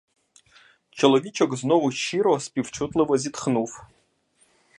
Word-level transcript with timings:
Чоловічок 0.89 1.55
знову 1.55 1.91
щиро, 1.91 2.39
співчутливо 2.39 3.17
зітхнув. 3.17 3.81